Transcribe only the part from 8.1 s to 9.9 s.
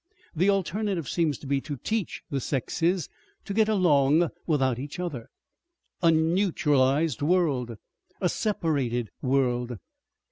A separated world.